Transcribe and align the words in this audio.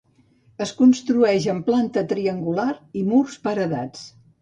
Es 0.65 0.71
construeix 0.79 1.45
en 1.53 1.61
planta 1.69 2.05
triangular 2.15 2.69
i 3.03 3.07
murs 3.15 3.41
paredats. 3.49 4.13